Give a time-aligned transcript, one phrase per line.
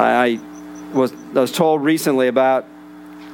[0.00, 0.40] I
[0.92, 2.66] was, I was told recently about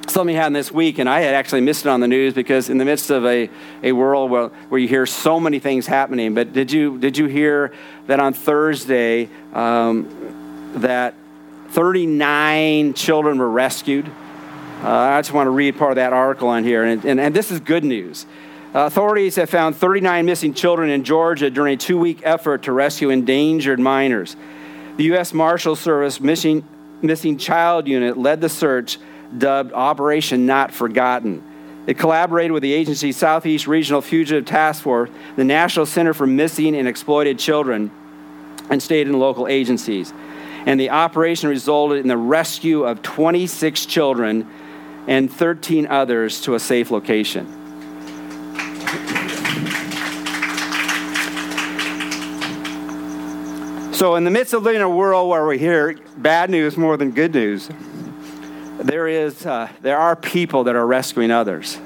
[0.09, 2.79] something happened this week, and I had actually missed it on the news because in
[2.79, 3.51] the midst of a,
[3.83, 6.35] a world where, where you hear so many things happening.
[6.35, 7.73] But did you, did you hear
[8.07, 11.15] that on Thursday um, that
[11.71, 14.11] 39 children were rescued?
[14.83, 17.35] Uh, I just want to read part of that article on here, and, and, and
[17.35, 18.27] this is good news.
[18.75, 22.73] Uh, authorities have found 39 missing children in Georgia during a two week effort to
[22.73, 24.37] rescue endangered minors.
[24.97, 25.35] The U.S.
[25.35, 26.67] Marshal Service Missing,
[27.03, 28.99] Missing Child Unit led the search,
[29.37, 31.43] dubbed Operation Not Forgotten.
[31.87, 36.75] It collaborated with the agency's Southeast Regional Fugitive Task Force, the National Center for Missing
[36.75, 37.91] and Exploited Children,
[38.71, 40.15] and state and local agencies.
[40.65, 44.51] And the operation resulted in the rescue of 26 children
[45.07, 47.66] and 13 others to a safe location.
[53.97, 56.99] So, in the midst of living in a world where we hear bad news more
[56.99, 57.71] than good news,
[58.79, 61.79] there, is, uh, there are people that are rescuing others.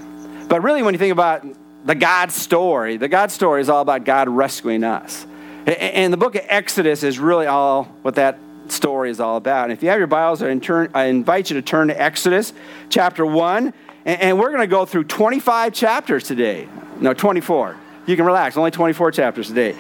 [0.49, 1.47] But really, when you think about
[1.87, 5.25] the God story, the God story is all about God rescuing us.
[5.67, 9.71] And the book of Exodus is really all what that story is all about.
[9.71, 12.53] And if you have your Bibles, I invite you to turn to Exodus
[12.89, 13.73] chapter 1.
[14.05, 16.69] And we're going to go through 25 chapters today.
[16.99, 17.77] No, 24.
[18.11, 19.79] You can relax, only 24 chapters a today.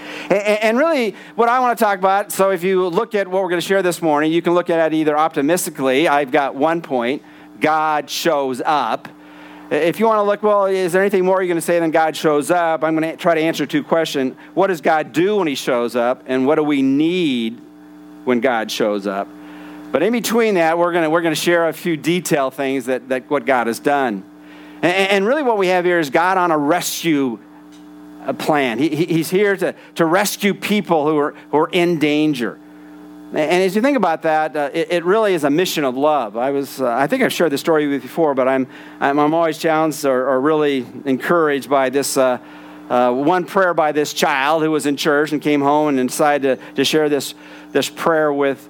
[0.62, 3.48] And really, what I want to talk about so if you look at what we're
[3.48, 6.81] going to share this morning, you can look at it either optimistically, I've got one
[6.81, 7.23] point,
[7.61, 9.08] God shows up.
[9.70, 11.91] If you want to look, well, is there anything more you're going to say than
[11.91, 12.83] God shows up?
[12.83, 14.36] I'm going to try to answer two questions.
[14.55, 16.25] What does God do when He shows up?
[16.27, 17.61] And what do we need
[18.25, 19.28] when God shows up.
[19.91, 23.08] But in between that, we're going to, we're gonna share a few detail things that,
[23.08, 24.25] that what God has done.
[24.83, 27.39] And, and really, what we have here is God on a rescue
[28.24, 28.78] uh, plan.
[28.78, 32.58] He, he's here to, to rescue people who are, who are in danger.
[33.32, 36.36] And as you think about that, uh, it, it, really is a mission of love.
[36.36, 38.66] I was, uh, I think I've shared this story with you before, but I'm,
[38.98, 42.38] I'm, I'm always challenged or, or, really encouraged by this uh,
[42.88, 46.58] uh, one prayer by this child who was in church and came home and decided
[46.58, 47.34] to, to share this,
[47.70, 48.68] this prayer with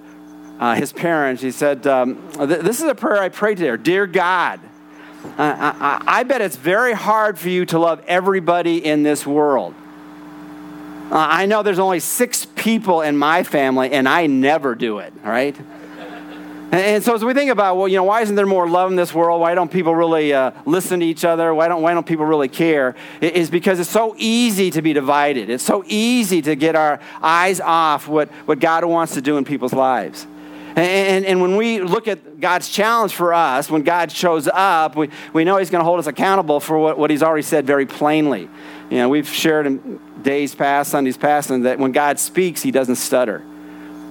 [0.58, 1.40] uh, his parents.
[1.40, 3.78] He said, um, This is a prayer I prayed there.
[3.78, 4.60] Dear God,
[5.24, 9.74] I, I, I, bet it's very hard for you to love everybody in this world.
[11.10, 15.12] Uh, I know there's only six people in my family, and I never do it,
[15.24, 15.56] right?
[16.72, 18.96] And so as we think about, well, you know, why isn't there more love in
[18.96, 19.40] this world?
[19.40, 21.52] Why don't people really uh, listen to each other?
[21.52, 22.94] Why don't, why don't people really care?
[23.20, 25.50] It is because it's so easy to be divided.
[25.50, 29.44] It's so easy to get our eyes off what, what God wants to do in
[29.44, 30.28] people's lives.
[30.70, 34.96] And, and, and when we look at God's challenge for us, when God shows up,
[34.96, 37.66] we, we know He's going to hold us accountable for what, what He's already said
[37.66, 38.48] very plainly.
[38.90, 42.70] You know, we've shared in days past, Sundays past, and that when God speaks, He
[42.70, 43.44] doesn't stutter.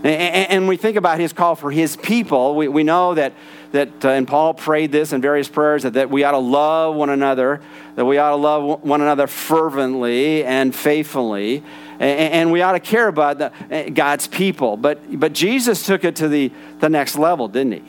[0.04, 2.56] And we think about his call for his people.
[2.56, 3.34] We, we know that,
[3.74, 6.96] that uh, and Paul prayed this in various prayers, that, that we ought to love
[6.96, 7.60] one another,
[7.96, 11.64] that we ought to love one another fervently and faithfully,
[12.00, 14.78] and, we ought to care about the, uh, God's people.
[14.78, 17.84] But, but Jesus took it to the, the next level, didn't he?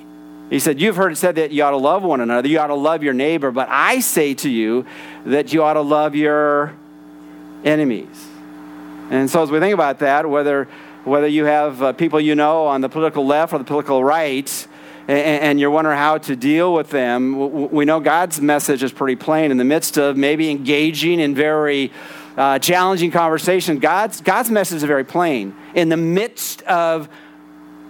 [0.50, 2.66] He said, You've heard it said that you ought to love one another, you ought
[2.66, 4.84] to love your neighbor, but I say to you
[5.24, 6.74] that you ought to love your
[7.64, 8.26] enemies.
[9.10, 10.68] And so as we think about that, whether
[11.04, 14.68] whether you have uh, people you know on the political left or the political right,
[15.08, 19.16] and, and you're wondering how to deal with them, we know God's message is pretty
[19.16, 19.50] plain.
[19.50, 21.90] In the midst of maybe engaging in very
[22.36, 25.54] uh, challenging conversation, God's, God's message is very plain.
[25.74, 27.08] In the midst of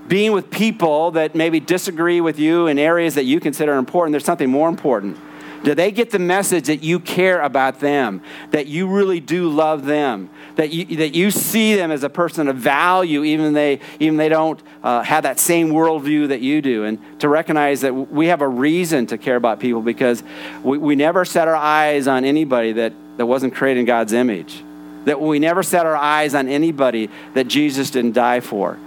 [0.08, 4.24] being with people that maybe disagree with you in areas that you consider important, there's
[4.24, 5.16] something more important.
[5.62, 9.84] Do they get the message that you care about them, that you really do love
[9.84, 14.16] them, that you, that you see them as a person of value, even they even
[14.16, 18.28] they don't uh, have that same worldview that you do, and to recognize that we
[18.28, 20.22] have a reason to care about people because
[20.62, 24.62] we, we never set our eyes on anybody that, that wasn't created in God's image,
[25.04, 28.78] that we never set our eyes on anybody that Jesus didn't die for,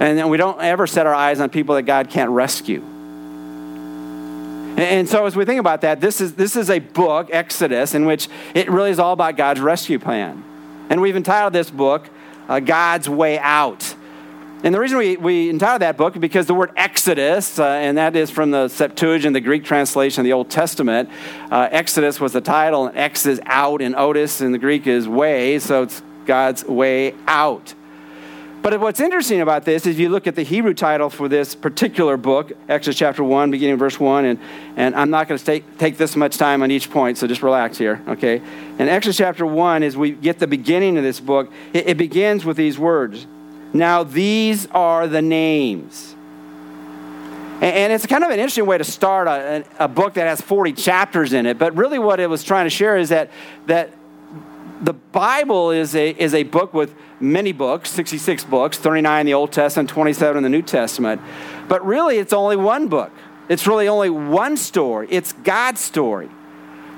[0.00, 2.82] and we don't ever set our eyes on people that God can't rescue.
[4.76, 8.06] And so, as we think about that, this is, this is a book, Exodus, in
[8.06, 10.42] which it really is all about God's rescue plan.
[10.88, 12.08] And we've entitled this book,
[12.48, 13.94] uh, God's Way Out.
[14.62, 17.96] And the reason we, we entitled that book is because the word Exodus, uh, and
[17.96, 21.08] that is from the Septuagint, the Greek translation of the Old Testament.
[21.50, 25.08] Uh, Exodus was the title, and ex is out, and hodos in the Greek is
[25.08, 27.72] way, so it's God's way out.
[28.60, 32.18] But what's interesting about this is you look at the Hebrew title for this particular
[32.18, 34.38] book, Exodus chapter 1, beginning verse 1, and,
[34.76, 37.42] and I'm not going to take, take this much time on each point, so just
[37.42, 38.42] relax here, okay?
[38.78, 42.44] And Exodus chapter 1, as we get the beginning of this book, it, it begins
[42.44, 43.26] with these words
[43.72, 46.14] Now these are the names.
[47.60, 50.72] And it's kind of an interesting way to start a, a, book that has 40
[50.72, 51.58] chapters in it.
[51.58, 53.30] But really, what it was trying to share is that,
[53.66, 53.92] that
[54.80, 59.34] the Bible is a, is a book with many books 66 books, 39 in the
[59.34, 61.20] Old Testament, 27 in the New Testament.
[61.68, 63.12] But really, it's only one book.
[63.50, 65.08] It's really only one story.
[65.10, 66.30] It's God's story.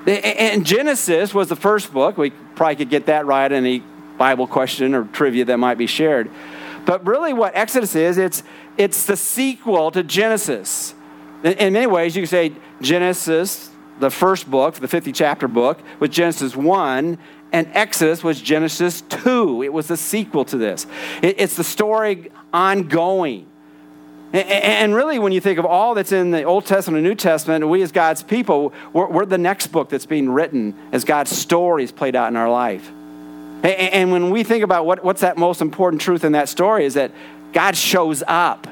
[0.07, 2.17] And Genesis was the first book.
[2.17, 3.83] We probably could get that right in any
[4.17, 6.31] Bible question or trivia that might be shared.
[6.85, 8.43] But really, what Exodus is, it's,
[8.77, 10.95] it's the sequel to Genesis.
[11.45, 15.81] In, in many ways, you can say Genesis, the first book, the 50 chapter book,
[16.01, 17.19] was Genesis 1,
[17.53, 19.63] and Exodus was Genesis 2.
[19.63, 20.87] It was the sequel to this.
[21.23, 23.49] It, it's the story ongoing.
[24.33, 27.69] And, really, when you think of all that's in the Old Testament and New Testament,
[27.69, 31.93] we as God's people, we're, we're the next book that's being written as God's stories
[31.93, 32.91] played out in our life.
[33.63, 36.95] And when we think about what, what's that most important truth in that story is
[36.95, 37.13] that
[37.53, 38.67] God shows up.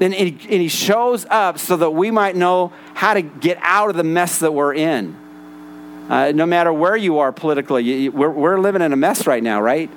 [0.00, 4.04] And he shows up so that we might know how to get out of the
[4.04, 5.16] mess that we're in.
[6.08, 9.60] Uh, no matter where you are politically, we're, we're living in a mess right now,
[9.60, 9.90] right?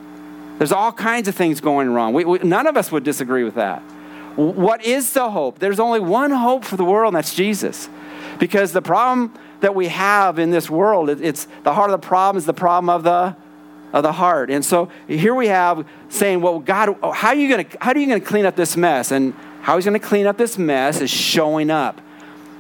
[0.58, 2.14] There's all kinds of things going wrong.
[2.14, 3.80] We, we, none of us would disagree with that.
[4.36, 5.60] What is the hope?
[5.60, 7.88] There's only one hope for the world, and that's Jesus.
[8.40, 12.38] Because the problem that we have in this world, it's the heart of the problem
[12.38, 13.36] is the problem of the
[13.94, 14.50] of the heart.
[14.50, 17.98] And so here we have saying, well, God, how are you going to, how are
[17.98, 19.12] you going to clean up this mess?
[19.12, 22.02] And how he's going to clean up this mess is showing up.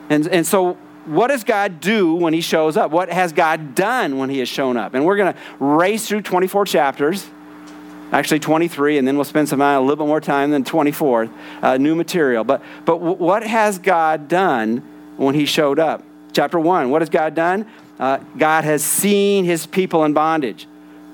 [0.10, 2.92] And, and so what does God do when he shows up?
[2.92, 4.94] What has God done when he has shown up?
[4.94, 7.28] And we're going to race through 24 chapters,
[8.12, 11.30] actually 23, and then we'll spend some a little bit more time than 24,
[11.62, 12.44] uh, new material.
[12.44, 14.78] But, but what has God done
[15.18, 16.04] when he showed up?
[16.32, 17.66] Chapter 1, what has God done?
[18.00, 20.68] Uh, God has seen his people in bondage.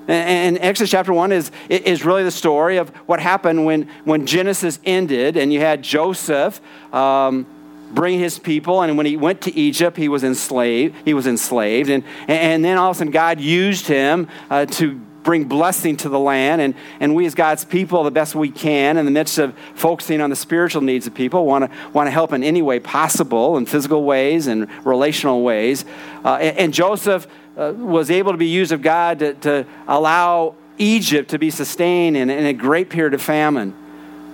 [0.10, 4.80] And Exodus chapter 1 is, is really the story of what happened when, when Genesis
[4.84, 6.60] ended and you had Joseph
[6.92, 7.46] um,
[7.92, 8.82] bring his people.
[8.82, 10.96] And when he went to Egypt, he was enslaved.
[11.06, 11.92] He was enslaved.
[11.92, 16.10] And, and then all of a sudden, God used him uh, to bring blessing to
[16.10, 16.60] the land.
[16.60, 20.22] And, and we, as God's people, the best we can, in the midst of focusing
[20.22, 23.58] on the spiritual needs of people, want to want to help in any way possible,
[23.58, 25.86] in physical ways and relational ways.
[26.26, 27.28] Uh, and, and Joseph
[27.60, 32.16] uh, was able to be used of God to, to allow Egypt to be sustained
[32.16, 33.76] in, in, a great period of famine.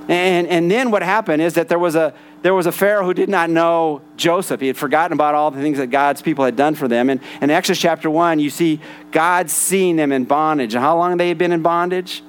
[0.07, 2.13] And, and then what happened is that there was, a,
[2.44, 4.62] there was a Pharaoh who did not know Joseph.
[4.62, 7.10] He had forgotten about all the things that God's people had done for them.
[7.10, 8.80] And in Exodus chapter 1, you see
[9.12, 10.75] God seeing them in bondage.
[10.75, 12.21] And how long they had been in bondage?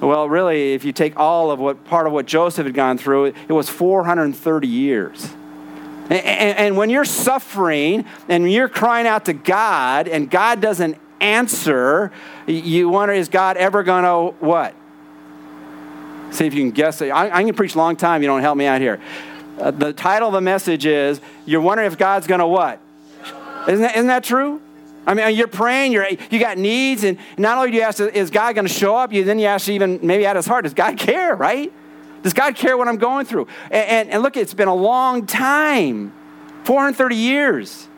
[0.00, 3.26] Well, really, if you take all of what part of what Joseph had gone through,
[3.26, 5.28] it was 430 years.
[6.10, 12.10] And, and when you're suffering and you're crying out to God and God doesn't answer,
[12.46, 14.74] you wonder, is God ever going to what?
[16.32, 17.10] See if you can guess it.
[17.10, 18.22] I, I can preach a long time.
[18.22, 19.00] You don't help me out here.
[19.58, 22.80] Uh, the title of the message is You're wondering if God's going to what?
[23.68, 24.60] Isn't that, isn't that true?
[25.06, 28.30] I mean, you're praying, you're, you got needs, and not only do you ask, is
[28.30, 29.12] God going to show up?
[29.12, 31.72] You then you ask even maybe at his heart, does God care, right?
[32.22, 33.46] Does God care what I'm going through?
[33.70, 36.12] And, and, and look, it's been a long time
[36.64, 37.88] 430 years.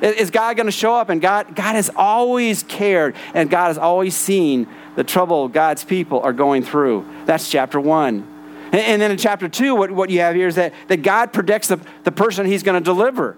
[0.00, 1.08] Is God going to show up?
[1.08, 6.20] And God, God has always cared, and God has always seen the trouble God's people
[6.20, 7.06] are going through.
[7.24, 8.26] That's chapter one.
[8.66, 11.32] And, and then in chapter two, what, what you have here is that, that God
[11.32, 13.36] predicts the, the person he's going to deliver.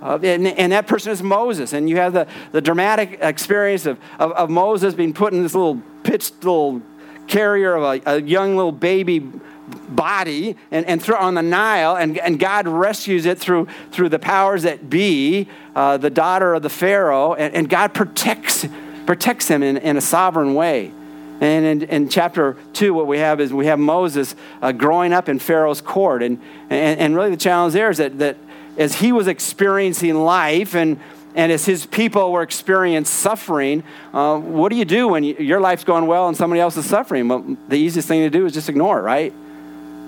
[0.00, 1.72] Uh, and, and, that person is Moses.
[1.72, 5.54] And you have the, the dramatic experience of, of, of Moses being put in this
[5.54, 6.82] little pitched little
[7.26, 9.26] carrier of a, a young little baby
[9.68, 14.18] body and, and throw on the Nile, and, and God rescues it through, through the
[14.18, 18.66] powers that be, uh, the daughter of the Pharaoh, and, and God protects,
[19.06, 20.92] protects him in, in a sovereign way.
[21.40, 25.28] And in, in, chapter 2, what we have is we have Moses uh, growing up
[25.28, 26.22] in Pharaoh's court.
[26.22, 28.38] And, and, and really the challenge there is that, that
[28.78, 30.98] as he was experiencing life and,
[31.34, 35.60] and as his people were experiencing suffering, uh, what do you do when you, your
[35.60, 37.28] life's going well and somebody else is suffering?
[37.28, 39.34] Well, the easiest thing to do is just ignore right?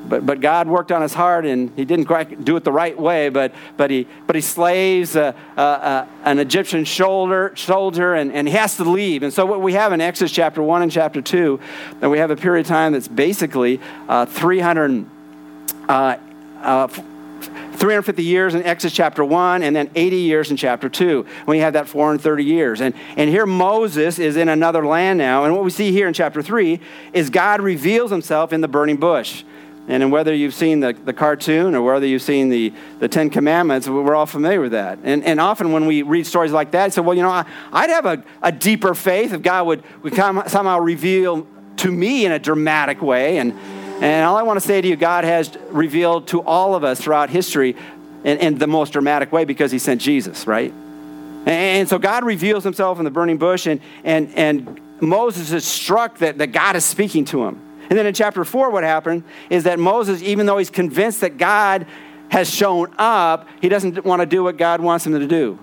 [0.08, 2.98] But, but God worked on his heart and he didn't quite do it the right
[2.98, 8.32] way, but, but, he, but he slaves uh, uh, uh, an Egyptian shoulder, soldier and,
[8.32, 9.22] and he has to leave.
[9.22, 11.60] And so, what we have in Exodus chapter 1 and chapter 2,
[12.00, 15.06] that we have a period of time that's basically uh, 300.
[15.88, 16.16] Uh,
[16.62, 16.88] uh,
[17.78, 21.24] 350 years in Exodus chapter 1, and then 80 years in chapter 2.
[21.46, 22.80] We have that 430 years.
[22.80, 25.44] And, and here Moses is in another land now.
[25.44, 26.80] And what we see here in chapter 3
[27.12, 29.44] is God reveals himself in the burning bush.
[29.88, 33.88] And whether you've seen the, the cartoon or whether you've seen the, the Ten Commandments,
[33.88, 34.98] we're all familiar with that.
[35.02, 37.90] And, and often when we read stories like that, say, well, you know, I, would
[37.90, 41.46] have a, a deeper faith if God would, would come, somehow reveal
[41.78, 43.38] to me in a dramatic way.
[43.38, 43.52] And,
[44.00, 47.00] And all I want to say to you, God has revealed to all of us
[47.00, 47.74] throughout history
[48.22, 50.70] in, in the most dramatic way because he sent Jesus, right?
[50.70, 55.64] And, and so God reveals himself in the burning bush, and, and, and Moses is
[55.64, 57.60] struck that, that God is speaking to him.
[57.88, 61.38] And then in chapter 4, what happened is that Moses, even though he's convinced that
[61.38, 61.86] God
[62.30, 65.58] has shown up, he doesn't want to do what God wants him to do.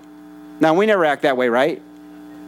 [0.60, 1.82] Now, we never act that way, right?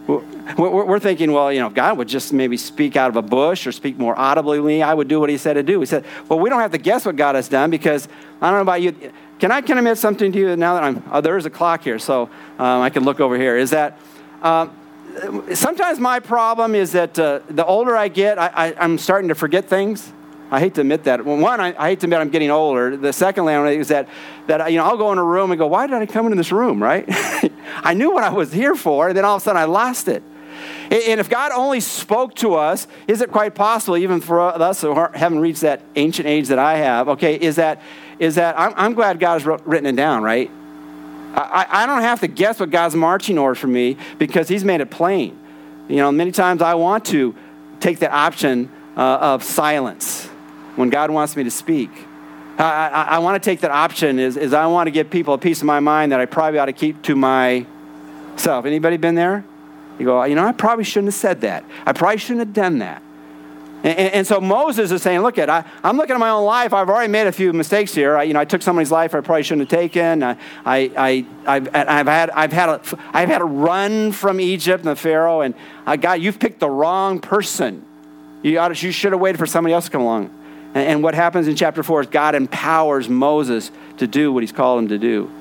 [0.08, 3.74] We're thinking, well, you know, God would just maybe speak out of a bush or
[3.74, 4.82] speak more audibly.
[4.82, 5.82] I would do what he said to do.
[5.82, 8.08] He said, well, we don't have to guess what God has done because
[8.42, 8.94] I don't know about you.
[9.40, 11.50] Can I can I admit something to you now that I'm, oh, there is a
[11.50, 13.58] clock here, so um, I can look over here.
[13.58, 14.00] Is that
[14.42, 14.76] um,
[15.54, 19.66] sometimes my problem is that uh, the older I get, I, I'm starting to forget
[19.66, 20.12] things.
[20.50, 21.26] I hate to admit that.
[21.26, 22.96] One, I, I, hate to admit I'm getting older.
[22.96, 24.08] The second one is that,
[24.48, 26.38] that you know, I'll go in a room and go, why did I come into
[26.38, 27.04] this room, right?
[27.84, 30.08] I knew what I was here for, and then all of a sudden I lost
[30.08, 30.24] it.
[30.90, 34.96] And if God only spoke to us, is it quite possible, even for us who
[34.96, 37.82] haven't reached that ancient age that I have, okay, is that,
[38.20, 40.50] is that I'm, I'm glad God has written it down, right?
[41.38, 44.82] I, I don't have to guess what God's marching orders for me because He's made
[44.82, 45.38] it plain.
[45.88, 47.36] You know, many times I want to
[47.80, 50.26] take the option uh, of silence
[50.76, 51.92] when God wants me to speak.
[52.58, 55.36] I, I, I want to take that option is, is I want to give people
[55.36, 58.66] a piece of my mind that I probably ought to keep to myself.
[58.66, 59.46] Anybody been there?
[60.00, 61.64] You go, you know, I probably shouldn't have said that.
[61.86, 63.02] I probably shouldn't have done that.
[63.88, 66.44] And, and, and so Moses is saying, look at, I, I'm looking at my own
[66.44, 66.74] life.
[66.74, 68.18] I've already made a few mistakes here.
[68.18, 70.24] I, you know, I took somebody's life I probably shouldn't have taken.
[70.24, 72.82] I, I, I, have I've had, I've had, a,
[73.14, 76.60] I've had a run from Egypt and the Pharaoh, and uh, I got, you've picked
[76.60, 77.86] the wrong person.
[78.42, 80.34] You, ought to, you should have waited for somebody else to come along.
[80.74, 84.80] And what happens in chapter 4 is God empowers Moses to do what he's called
[84.80, 85.32] him to do.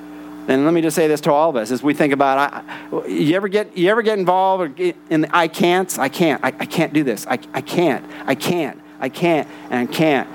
[0.49, 3.09] And let me just say this to all of us as we think about I,
[3.09, 6.67] you ever get you ever get involved in the I can't I can't I, I
[6.67, 7.27] can't do this.
[7.27, 10.29] I, I can't I can't I can't and I can't.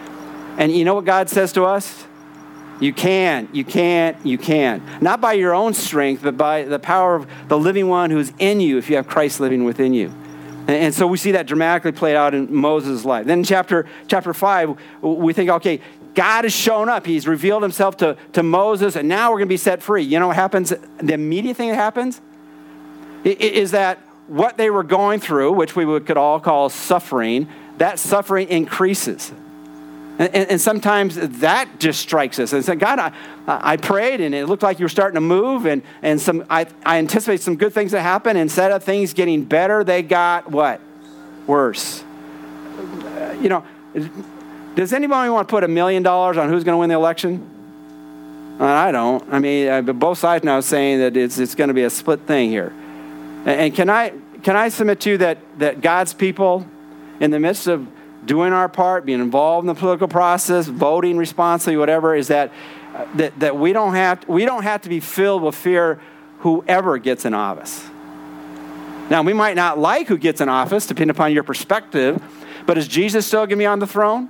[0.57, 2.05] And you know what God says to us?
[2.81, 4.83] You can you can't you can.
[4.99, 8.59] Not by your own strength but by the power of the living one who's in
[8.59, 10.13] you if you have Christ living within you.
[10.67, 13.25] And, so we see that dramatically played out in Moses' life.
[13.25, 15.81] Then chapter, chapter 5, we think, okay,
[16.13, 17.05] God has shown up.
[17.05, 20.03] He's revealed himself to, to Moses, and now we're going to be set free.
[20.03, 20.73] You know what happens?
[20.97, 22.19] The immediate thing that happens
[23.23, 28.47] is that what they were going through, which we could all call suffering, that suffering
[28.49, 29.31] increases.
[30.19, 32.53] And, and, and, sometimes that just strikes us.
[32.53, 33.11] And said, God, I,
[33.47, 36.67] I prayed and it looked like you were starting to move, and, and some, I,
[36.85, 38.37] I anticipate some good things to happen.
[38.37, 40.79] Instead of things getting better, they got what?
[41.47, 42.03] Worse.
[43.41, 43.65] You know,
[44.75, 47.47] does anybody want to put a million dollars on who's going to win the election?
[48.59, 49.23] I don't.
[49.33, 52.49] I mean, both sides now saying that it's, it's going to be a split thing
[52.49, 52.71] here.
[53.45, 54.13] And can I,
[54.43, 56.65] can I submit to you that, that God's people,
[57.19, 57.87] in the midst of
[58.23, 62.51] doing our part, being involved in the political process, voting responsibly, whatever, is that,
[62.93, 65.99] uh, that, that we, don't have, we don't have to be filled with fear
[66.39, 67.83] whoever gets in office.
[69.09, 72.21] Now, we might not like who gets in office, depending upon your perspective,
[72.67, 74.29] but is Jesus still going to be on the throne?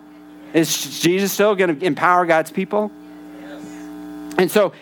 [0.53, 2.91] Is Jesus still going to empower God's people?
[4.37, 4.73] And so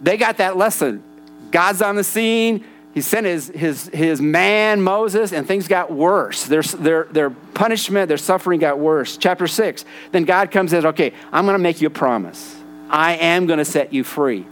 [0.00, 1.02] they got that lesson.
[1.50, 6.46] God's on the scene he sent his, his, his man Moses, and things got worse.
[6.46, 9.16] Their, their, their punishment, their suffering got worse.
[9.16, 9.84] Chapter 6.
[10.10, 12.56] Then God comes and says, Okay, I'm going to make you a promise.
[12.88, 14.44] I am going to set you free.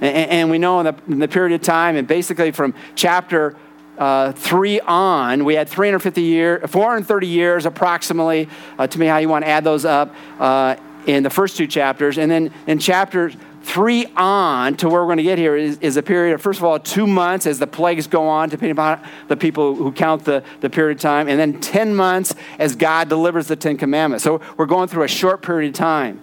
[0.00, 3.56] And, and we know in the, in the, period of time, and basically from chapter
[3.98, 8.48] uh, 3 on, we had 350 years, 430 years approximately,
[8.78, 11.66] uh, to me, how you want to add those up, uh, in the first two
[11.66, 12.18] chapters.
[12.18, 13.30] And then in chapter
[13.64, 16.58] three on to where we're going to get here is, is, a period of, first
[16.58, 20.24] of all, two months as the plagues go on, depending upon the people who count
[20.24, 24.22] the, the period of time, and then 10 months as God delivers the Ten Commandments.
[24.22, 26.20] So we're going through a short period of time.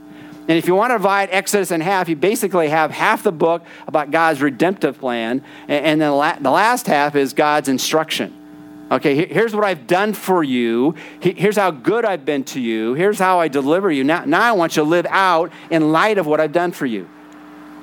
[0.48, 3.64] And if you want to divide Exodus in half, you basically have half the book
[3.88, 6.10] about God's redemptive plan, and, then
[6.42, 8.38] the last half is God's instruction.
[8.92, 10.96] Okay, here's what I've done for you.
[11.22, 12.94] Here's how good I've been to you.
[12.94, 14.04] Here's how I deliver you.
[14.04, 16.86] Now, now I want you to live out in light of what I've done for
[16.86, 17.08] you.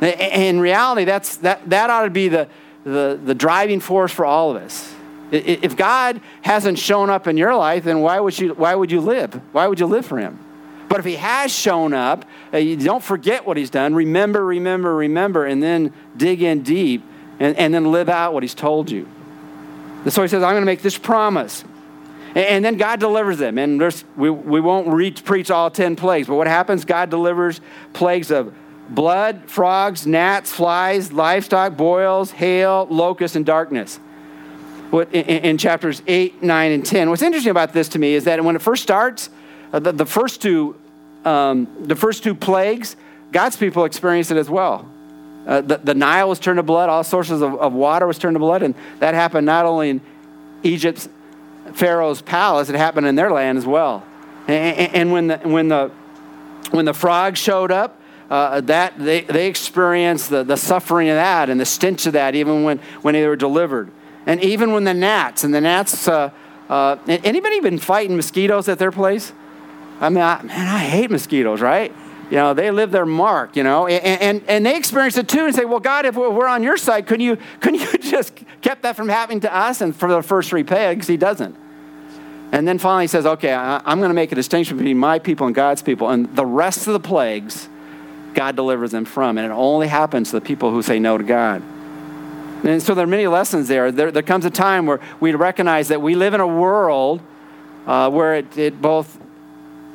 [0.03, 2.47] In reality, that's, that, that ought to be the,
[2.85, 4.95] the, the driving force for all of us.
[5.31, 9.01] If God hasn't shown up in your life, then why would you, why would you
[9.01, 9.41] live?
[9.53, 10.39] Why would you live for Him?
[10.89, 13.95] But if He has shown up, uh, don't forget what He's done.
[13.95, 17.03] Remember, remember, remember, and then dig in deep
[17.39, 19.09] and, and then live out what He's told you.
[20.05, 21.65] And so He says, I'm going to make this promise.
[22.31, 23.59] And, and then God delivers them.
[23.59, 23.81] And
[24.17, 26.85] we, we won't read, preach all 10 plagues, but what happens?
[26.85, 27.61] God delivers
[27.93, 28.55] plagues of
[28.89, 33.97] blood, frogs, gnats, flies, livestock, boils, hail, locusts, and darkness.
[34.91, 37.11] What, in, in, chapters 8, 9, and 10.
[37.11, 39.29] What's interesting about this to me is that when it first starts,
[39.73, 40.77] uh, the, the, first two
[41.25, 42.97] um, the first two plagues,
[43.33, 44.89] God's people experienced it as well.
[45.47, 48.35] Uh, the, the, Nile was turned to blood, all sources of, of, water was turned
[48.35, 50.01] to blood, and that happened not only in
[50.63, 51.09] Egypt's
[51.75, 54.05] Pharaoh's palace, it happened in their land as well.
[54.47, 55.91] And, and when, the, when, the,
[56.71, 61.49] when the frogs showed up, uh, that they, they experienced the, the suffering of that
[61.49, 63.91] and the stench of that even when, when they were delivered.
[64.27, 66.31] And even when the gnats, and the gnats, uh,
[66.69, 69.33] uh, anybody been fighting mosquitoes at their place?
[70.01, 71.95] I mean, I, man, I hate mosquitoes, right?
[72.31, 75.47] You know, they live their mark, you know, and, and, and they experience it too
[75.47, 78.83] and say, well, God, if we're on your side, couldn't you, couldn't you just kept
[78.83, 79.81] that from happening to us?
[79.81, 81.57] And for the first three plagues, he doesn't.
[82.53, 85.19] And then finally he says, okay, I, I'm going to make a distinction between my
[85.19, 86.11] people and God's people.
[86.11, 87.69] And the rest of the plagues,
[88.35, 89.39] God delivers them from.
[89.39, 91.63] And it only happens to the people who say no to God.
[92.65, 93.93] And so there are many lessons there.
[93.93, 97.21] There, there comes a time where we recognize that we live in a world
[97.87, 99.19] uh, where it, it both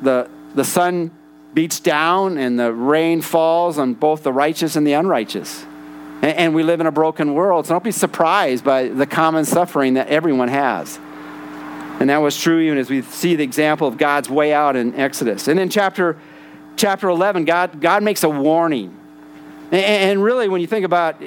[0.04, 1.10] the, the sun
[1.54, 5.64] beats down and the rain falls on both the righteous and the unrighteous.
[6.22, 9.44] And, and we live in a broken world, so don't be surprised by the common
[9.44, 10.98] suffering that everyone has.
[12.00, 14.94] And that was true even as we see the example of God's way out in
[14.96, 15.46] Exodus.
[15.46, 16.16] And in chapter,
[16.76, 18.98] chapter 11, God, God makes a warning.
[19.70, 21.22] And, and really, when you think about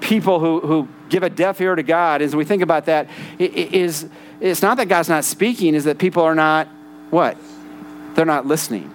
[0.00, 3.08] people who, who give a deaf ear to God, as we think about that,
[3.38, 4.08] it, it is,
[4.40, 6.68] it's not that God's not speaking, is that people are not,
[7.10, 7.36] what?
[8.16, 8.92] They're not listening.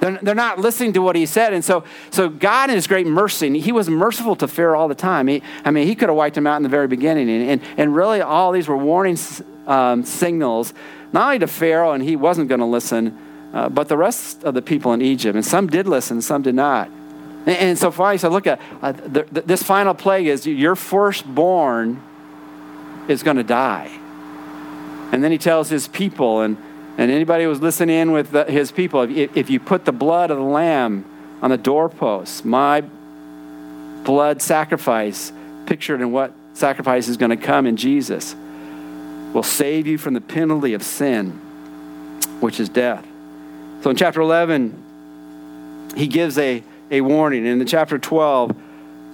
[0.00, 1.52] They're, they're not listening to what he said.
[1.52, 4.96] And so, so God, in his great mercy, he was merciful to Pharaoh all the
[4.96, 5.28] time.
[5.28, 7.30] He, I mean, he could have wiped him out in the very beginning.
[7.30, 9.16] And, and, and really, all these were warning
[9.68, 10.74] um, signals,
[11.12, 13.16] not only to Pharaoh, and he wasn't going to listen,
[13.52, 15.36] uh, but the rest of the people in Egypt.
[15.36, 16.88] And some did listen, some did not.
[17.46, 20.46] And, and so finally, he said, Look, at uh, the, the, this final plague is
[20.46, 22.02] your firstborn
[23.06, 23.90] is going to die.
[25.12, 26.56] And then he tells his people, and
[26.98, 29.92] and anybody who was listening in with the, his people, if, if you put the
[29.92, 31.04] blood of the lamb
[31.40, 32.82] on the doorposts, my
[34.02, 35.32] blood sacrifice,
[35.66, 38.34] pictured in what sacrifice is going to come in Jesus,
[39.32, 41.30] will save you from the penalty of sin,
[42.40, 43.06] which is death.
[43.82, 47.46] So in chapter 11, he gives a, a warning.
[47.46, 48.54] And in chapter 12,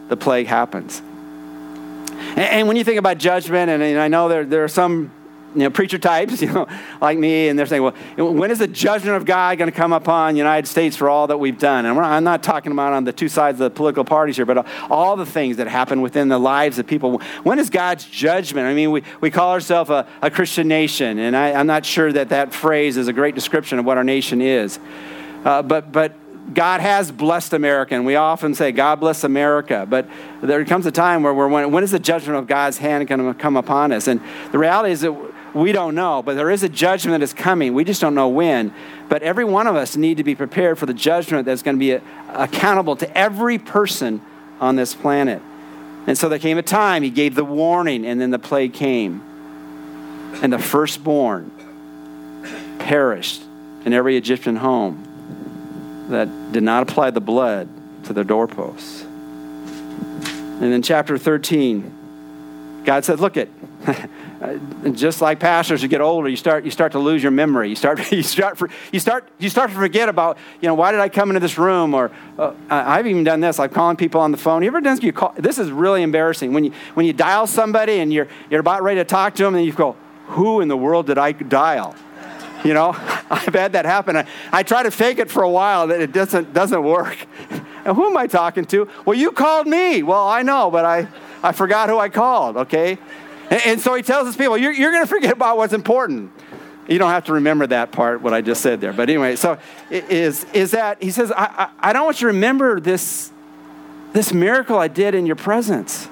[0.08, 1.00] the plague happens.
[1.00, 5.12] And, and when you think about judgment, and, and I know there, there are some
[5.54, 6.66] you know, preacher types, you know,
[7.00, 9.92] like me, and they're saying, well, when is the judgment of God going to come
[9.92, 11.86] upon the United States for all that we've done?
[11.86, 14.66] And I'm not talking about on the two sides of the political parties here, but
[14.90, 17.18] all the things that happen within the lives of people.
[17.42, 18.66] When is God's judgment?
[18.66, 22.12] I mean, we, we call ourselves a, a Christian nation, and I, am not sure
[22.12, 24.78] that that phrase is a great description of what our nation is.
[25.44, 26.14] Uh, but, but
[26.52, 29.86] God has blessed America, and we often say, God bless America.
[29.88, 30.08] But
[30.42, 33.20] there comes a time where we're, when, when is the judgment of God's hand going
[33.26, 34.08] to come upon us?
[34.08, 35.12] And the reality is that
[35.58, 37.74] we don't know, but there is a judgment that is coming.
[37.74, 38.72] We just don't know when.
[39.08, 41.80] But every one of us need to be prepared for the judgment that's going to
[41.80, 44.20] be accountable to every person
[44.60, 45.42] on this planet.
[46.06, 49.22] And so there came a time he gave the warning, and then the plague came.
[50.42, 51.50] And the firstborn
[52.78, 53.42] perished
[53.84, 57.68] in every Egyptian home that did not apply the blood
[58.04, 59.02] to their doorposts.
[59.02, 61.97] And in chapter 13,
[62.84, 63.50] God said, Look it,
[64.94, 67.68] just like pastors, you get older, you start, you start to lose your memory.
[67.68, 68.60] You start, you, start
[68.92, 71.58] you, start, you start to forget about, you know, why did I come into this
[71.58, 71.94] room?
[71.94, 74.62] Or uh, I've even done this, like calling people on the phone.
[74.62, 76.52] You ever done you call, this is really embarrassing.
[76.52, 79.54] When you, when you dial somebody and you're, you're about ready to talk to them,
[79.54, 81.94] and you go, who in the world did I dial?
[82.64, 82.90] You know,
[83.30, 84.16] I've had that happen.
[84.16, 87.16] I, I try to fake it for a while, that it doesn't, doesn't work.
[87.84, 88.88] And who am I talking to?
[89.04, 90.02] Well, you called me.
[90.02, 91.08] Well, I know, but I,
[91.42, 92.98] I forgot who I called, okay?
[93.50, 96.32] And, and so he tells his people, you're, you're going to forget about what's important.
[96.88, 98.92] You don't have to remember that part, what I just said there.
[98.92, 99.58] But anyway, so
[99.90, 103.30] is, is that, he says, I, I, I don't want you to remember this,
[104.12, 106.08] this miracle I did in your presence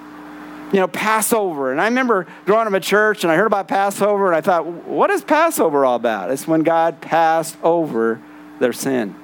[0.72, 1.70] you know, Passover.
[1.70, 4.66] And I remember growing up in church and I heard about Passover and I thought,
[4.66, 6.30] what is Passover all about?
[6.30, 8.20] It's when God passed over
[8.58, 9.14] their sin.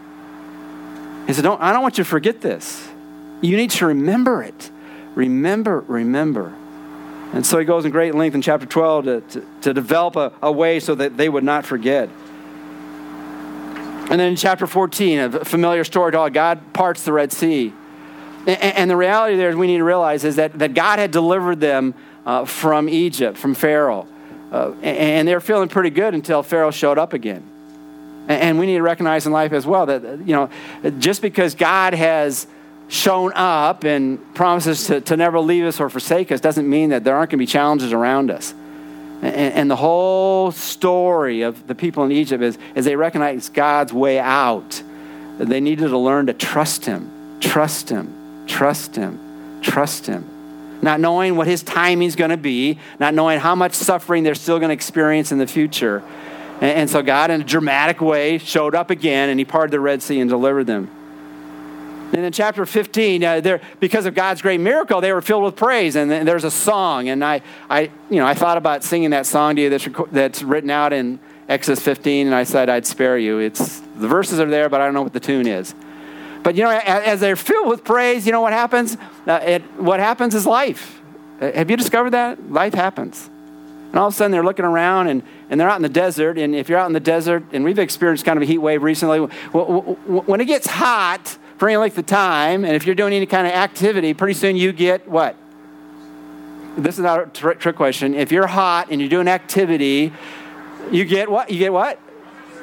[1.26, 2.88] He said, don't, I don't want you to forget this.
[3.40, 4.70] You need to remember it.
[5.14, 6.54] Remember, remember.
[7.32, 10.32] And so he goes in great length in chapter 12 to, to, to develop a,
[10.42, 12.08] a way so that they would not forget.
[14.10, 17.72] And then in chapter 14, a familiar story to all, God parts the Red Sea.
[18.46, 21.10] And, and the reality there is we need to realize is that, that God had
[21.10, 21.94] delivered them
[22.26, 24.06] uh, from Egypt, from Pharaoh.
[24.50, 27.42] Uh, and, they were feeling pretty good until Pharaoh showed up again.
[28.28, 30.50] And we need to recognize in life as well that, you know,
[30.98, 32.46] just because God has
[32.92, 37.04] shown up and promises to, to never leave us or forsake us doesn't mean that
[37.04, 38.52] there aren't going to be challenges around us.
[39.22, 43.94] And, and, the whole story of the people in Egypt is, is they recognize God's
[43.94, 44.82] way out.
[45.38, 50.28] they needed to learn to trust Him, trust Him, trust Him, trust Him.
[50.82, 54.34] Not knowing what His timing is going to be, not knowing how much suffering they're
[54.34, 56.02] still going to experience in the future.
[56.60, 59.80] And, and so God, in a dramatic way, showed up again and He parted the
[59.80, 60.90] Red Sea and delivered them.
[62.12, 65.96] And in chapter 15, uh, because of God's great miracle, they were filled with praise.
[65.96, 67.08] And there's a song.
[67.08, 70.42] And I, I, you know, I thought about singing that song to you that's, that's
[70.42, 73.38] written out in Exodus 15, and I said I'd spare you.
[73.38, 75.74] It's, the verses are there, but I don't know what the tune is.
[76.42, 78.96] But, you know, as they're filled with praise, you know what happens?
[79.26, 81.00] Uh, it, what happens is life.
[81.40, 82.50] Uh, have you discovered that?
[82.50, 83.28] Life happens.
[83.90, 86.38] And all of a sudden they're looking around and, and they're out in the desert.
[86.38, 88.82] And if you're out in the desert, and we've experienced kind of a heat wave
[88.82, 91.36] recently, when it gets hot,
[91.68, 94.72] any length of time, and if you're doing any kind of activity, pretty soon you
[94.72, 95.36] get what?
[96.76, 98.14] This is not a tr- trick question.
[98.14, 100.12] If you're hot and you're doing activity,
[100.90, 101.50] you get what?
[101.50, 102.00] You get what?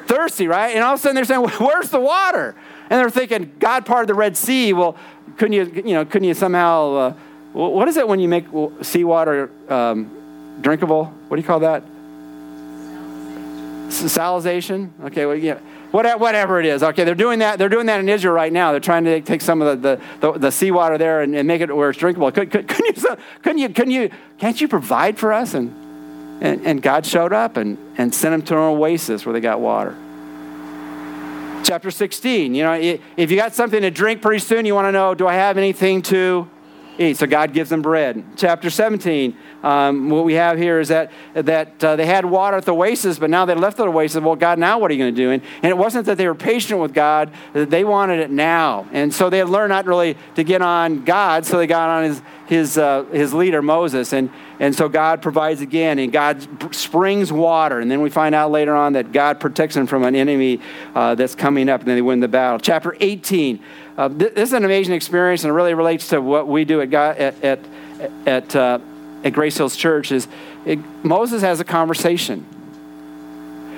[0.06, 0.74] Thirsty, right?
[0.74, 2.54] And all of a sudden they're saying, "Where's the water?"
[2.90, 4.96] And they're thinking, "God parted the Red Sea." Well,
[5.36, 6.94] couldn't you, you know, couldn't you somehow?
[6.94, 7.14] Uh,
[7.52, 8.46] what is it when you make
[8.82, 11.06] seawater um, drinkable?
[11.28, 11.84] What do you call that?
[13.88, 14.90] Salinization.
[15.04, 15.58] Okay, well, yeah
[15.90, 16.82] whatever it is.
[16.82, 17.58] Okay, they're doing that.
[17.58, 18.70] They're doing that in Israel right now.
[18.70, 21.60] They're trying to take some of the, the, the, the seawater there and, and, make
[21.60, 22.30] it where it's drinkable.
[22.30, 23.68] Could, could, couldn't, you, couldn't you?
[23.68, 24.10] Couldn't you?
[24.38, 25.54] Can't you provide for us?
[25.54, 25.74] And
[26.40, 29.60] and, and God showed up and, and sent them to an oasis where they got
[29.60, 29.94] water.
[31.62, 32.54] Chapter 16.
[32.54, 35.26] You know, if you got something to drink pretty soon, you want to know, do
[35.26, 36.48] I have anything to
[36.98, 37.18] eat.
[37.18, 38.24] So God gives them bread.
[38.36, 42.64] Chapter 17, um, what we have here is that, that uh, they had water at
[42.64, 44.20] the oasis, but now they left the oasis.
[44.22, 45.30] Well, God, now what are you going to do?
[45.30, 48.86] And, and it wasn't that they were patient with God, they wanted it now.
[48.92, 52.04] And so they had learned not really to get on God, so they got on
[52.04, 54.12] his, his, uh, his leader, Moses.
[54.12, 57.80] And, and so God provides again, and God springs water.
[57.80, 60.60] And then we find out later on that God protects them from an enemy
[60.94, 62.58] uh, that's coming up, and then they win the battle.
[62.58, 63.62] Chapter 18.
[63.96, 66.90] Uh, this is an amazing experience, and it really relates to what we do at,
[66.90, 67.58] God, at, at,
[68.26, 68.78] at, uh,
[69.24, 70.12] at Grace Hills Church.
[70.12, 70.28] Is
[70.64, 72.46] it, Moses has a conversation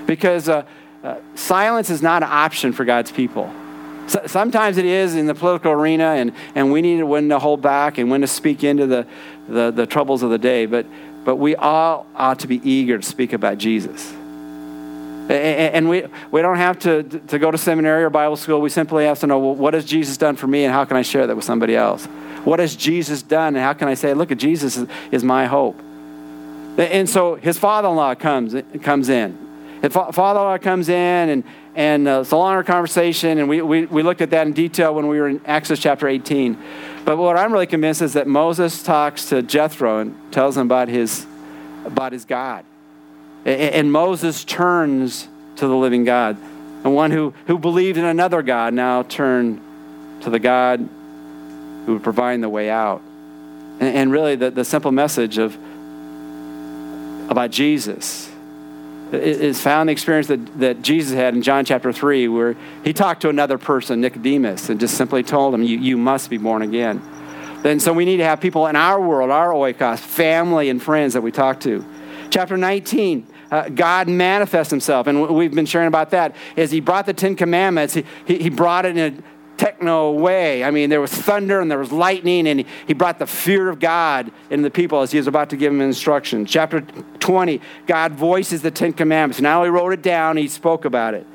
[0.07, 0.65] because uh,
[1.03, 3.53] uh, silence is not an option for God's people.
[4.09, 7.39] So, sometimes it is in the political arena, and, and we need to when to
[7.39, 9.07] hold back and when to speak into the,
[9.49, 10.67] the, the troubles of the day.
[10.67, 10.87] But,
[11.25, 14.13] but we all ought to be eager to speak about Jesus.
[15.31, 18.61] And we, we don't have to, to go to seminary or Bible school.
[18.61, 20.97] We simply have to know well, what has Jesus done for me and how can
[20.97, 22.07] I share that with somebody else?
[22.45, 25.47] What has Jesus done and how can I say, look at Jesus is, is my
[25.47, 25.81] hope?
[26.77, 29.39] And so his father in law comes, comes in.
[29.83, 33.61] His father in law comes in, and, and uh, it's a longer conversation, and we,
[33.61, 36.57] we, we looked at that in detail when we were in Exodus chapter 18.
[37.05, 40.89] But what I'm really convinced is that Moses talks to Jethro and tells him about
[40.89, 41.27] his,
[41.85, 42.65] about his God.
[43.45, 46.37] And Moses turns to the living God.
[46.85, 49.61] And one who, who believed in another God now turned
[50.23, 50.89] to the God
[51.87, 53.03] who would provide the way out.
[53.81, 55.57] And, and really, the, the simple message of
[57.29, 58.31] about Jesus
[59.13, 62.93] is found in the experience that, that Jesus had in John chapter 3, where he
[62.93, 66.63] talked to another person, Nicodemus, and just simply told him, You, you must be born
[66.63, 67.03] again.
[67.65, 71.15] And so we need to have people in our world, our oikos, family and friends
[71.15, 71.85] that we talk to.
[72.31, 75.07] Chapter 19, uh, God manifests himself.
[75.07, 76.35] And we've been sharing about that.
[76.57, 79.23] As he brought the Ten Commandments, he, he brought it in a
[79.59, 80.65] techno way.
[80.65, 83.79] I mean, there was thunder and there was lightning, and he, brought the fear of
[83.79, 86.51] God into the people as he was about to give them instructions.
[86.51, 89.41] Chapter 20, God voices the Ten Commandments.
[89.41, 91.27] Now he wrote it down, he spoke about it.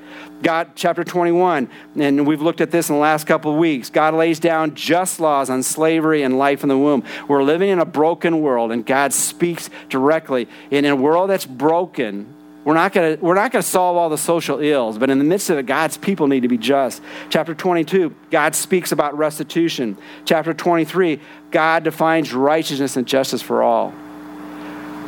[0.41, 3.89] God, chapter 21, and we've looked at this in the last couple of weeks.
[3.89, 7.03] God lays down just laws on slavery and life in the womb.
[7.27, 10.47] We're living in a broken world, and God speaks directly.
[10.71, 14.97] And in a world that's broken, we're not going to solve all the social ills,
[14.97, 17.01] but in the midst of it, God's people need to be just.
[17.30, 19.97] Chapter 22, God speaks about restitution.
[20.25, 23.93] Chapter 23, God defines righteousness and justice for all.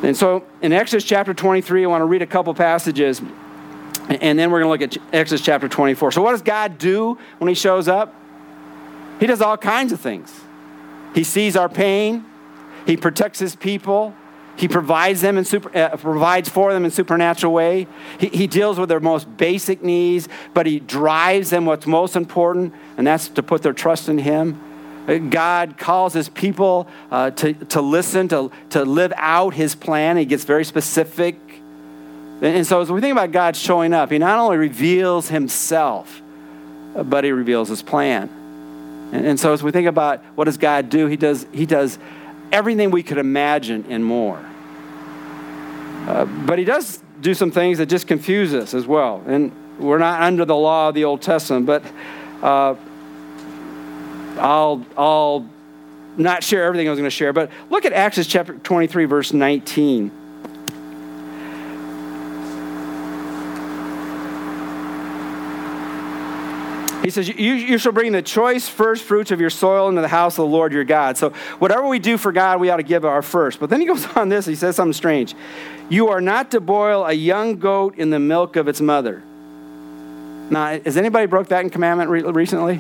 [0.02, 3.22] And so in Exodus chapter 23, I want to read a couple passages
[4.10, 6.14] and then we're going to look at Exodus chapter 24.
[6.14, 8.16] So, what does God do when He shows up?
[9.20, 10.42] He does all kinds of things.
[11.14, 12.26] He sees our pain,
[12.86, 14.16] He protects His people,
[14.56, 17.88] He provides, them in super, uh, provides for them in supernatural way.
[18.20, 22.74] He, he deals with their most basic needs, but He drives them what's most important,
[22.98, 24.60] and that's to put their trust in Him.
[25.18, 30.18] God calls his people uh, to, to listen, to, to live out his plan.
[30.18, 31.49] He gets very specific.
[32.42, 36.22] And so, as we think about God showing up, He not only reveals Himself,
[36.96, 38.30] but He reveals His plan.
[39.12, 42.00] And, so, as we think about what does God do, He does, he does
[42.52, 44.44] everything we could imagine and more.
[46.08, 49.22] Uh, but He does do some things that just confuse us as well.
[49.28, 51.84] And we're not under the law of the Old Testament, but
[52.42, 52.76] uh,
[54.38, 55.50] I'll, I'll
[56.18, 59.34] not share everything I was going to share, but look at Acts chapter 23, verse
[59.34, 60.12] 19.
[67.10, 70.08] He says, you, you shall bring the choice first fruits of your soil into the
[70.08, 71.18] house of the Lord your God.
[71.18, 73.60] So, whatever we do for God, we ought to give our first.
[73.60, 75.34] But then he goes on this, he says something strange.
[75.90, 79.24] You are not to boil a young goat in the milk of its mother.
[80.52, 82.80] Now, has anybody broke that in commandment re- recently?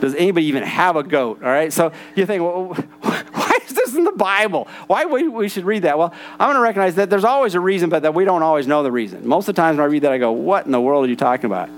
[0.00, 1.42] Does anybody even have a goat?
[1.42, 1.72] All right.
[1.72, 2.66] So you think, well,
[3.00, 4.68] why is this in the Bible?
[4.86, 5.98] Why we, we should read that?
[5.98, 8.68] Well, I'm going to recognize that there's always a reason, but that we don't always
[8.68, 9.26] know the reason.
[9.26, 11.08] Most of the times when I read that, I go, what in the world are
[11.08, 11.68] you talking about?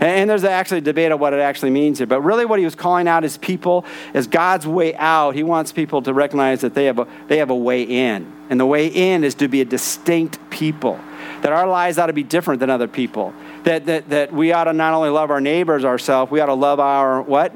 [0.00, 2.06] And there's actually a debate of what it actually means here.
[2.06, 3.84] But really, what he was calling out his people
[4.14, 5.34] is God's way out.
[5.34, 8.32] He wants people to recognize that they have a, they have a way in.
[8.48, 10.98] And the way in is to be a distinct people,
[11.42, 13.34] that our lives ought to be different than other people,
[13.64, 16.54] that, that, that we ought to not only love our neighbors ourselves, we ought to
[16.54, 17.54] love our what?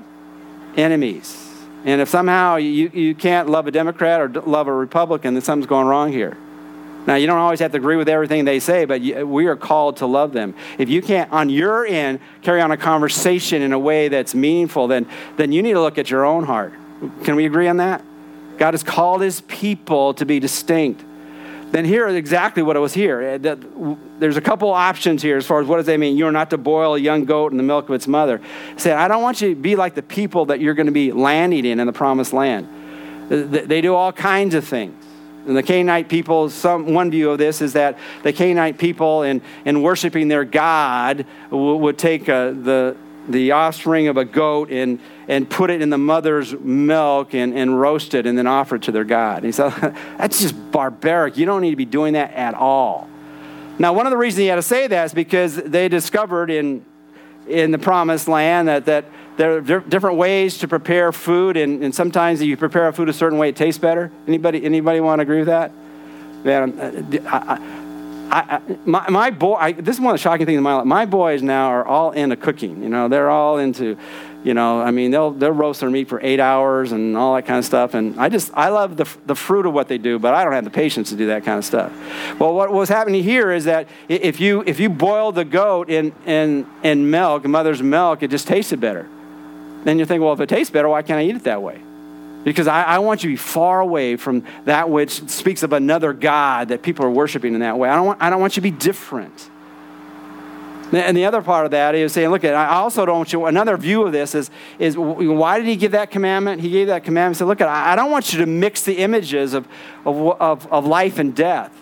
[0.76, 1.40] Enemies.
[1.86, 5.66] And if somehow you, you can't love a Democrat or love a Republican, then something's
[5.66, 6.36] going wrong here.
[7.06, 9.98] Now, you don't always have to agree with everything they say, but we are called
[9.98, 10.54] to love them.
[10.78, 14.88] If you can't, on your end, carry on a conversation in a way that's meaningful,
[14.88, 16.72] then, then you need to look at your own heart.
[17.24, 18.02] Can we agree on that?
[18.56, 21.04] God has called his people to be distinct.
[21.72, 23.20] Then here is exactly what it was here.
[23.20, 23.56] Eh,
[24.20, 26.16] there's a couple options here as far as what does that mean?
[26.16, 28.40] You're not to boil a young goat in the milk of its mother.
[28.76, 31.10] Say, I don't want you to be like the people that you're going to be
[31.10, 32.68] landing in in the promised land.
[33.28, 35.03] They do all kinds of things.
[35.46, 39.42] And the Canaanite people, some, one view of this is that the Canaanite people, in,
[39.64, 42.96] in worshiping their God, w- would take uh, the,
[43.28, 47.78] the offspring of a goat and, and put it in the mother's milk and, and
[47.78, 49.38] roast it and then offer it to their God.
[49.38, 49.70] And he said,
[50.18, 51.36] That's just barbaric.
[51.36, 53.08] You don't need to be doing that at all.
[53.78, 56.84] Now, one of the reasons he had to say that is because they discovered in,
[57.48, 59.04] in the promised land that, that
[59.36, 63.08] there are different ways to prepare food, and, and sometimes if you prepare a food
[63.08, 64.10] a certain way, it tastes better.
[64.28, 65.72] Anybody, anybody want to agree with that?
[66.44, 67.58] Man, uh, I,
[68.30, 70.84] I, I, my, my boy, this is one of the shocking things in my life.
[70.84, 72.82] My boys now are all into cooking.
[72.82, 73.96] You know, they're all into,
[74.44, 77.46] you know, I mean, they'll, they'll roast their meat for eight hours and all that
[77.46, 77.94] kind of stuff.
[77.94, 80.52] And I just, I love the, the fruit of what they do, but I don't
[80.52, 81.92] have the patience to do that kind of stuff.
[82.38, 86.12] Well, what was happening here is that if you, if you boil the goat in,
[86.26, 89.08] in, in milk, mother's milk, it just tasted better
[89.84, 91.80] then you think, well, if it tastes better, why can't I eat it that way?
[92.42, 96.12] Because I, I, want you to be far away from that which speaks of another
[96.12, 97.88] God that people are worshiping in that way.
[97.88, 99.50] I don't want, I don't want you to be different.
[100.92, 103.76] And the other part of that is saying, look, I also don't want you, another
[103.76, 106.60] view of this is, is why did he give that commandment?
[106.60, 107.38] He gave that commandment.
[107.38, 109.66] Said, look, I don't want you to mix the images of,
[110.04, 111.72] of, of, of life and death.